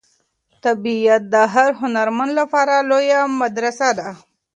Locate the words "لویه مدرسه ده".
2.89-4.09